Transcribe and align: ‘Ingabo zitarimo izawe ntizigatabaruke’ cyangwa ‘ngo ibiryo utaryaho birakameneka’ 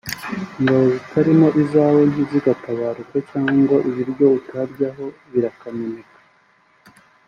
‘Ingabo 0.59 0.81
zitarimo 0.93 1.47
izawe 1.61 2.01
ntizigatabaruke’ 2.11 3.17
cyangwa 3.29 3.53
‘ngo 3.61 3.75
ibiryo 3.89 4.27
utaryaho 4.39 5.05
birakameneka’ 5.31 6.17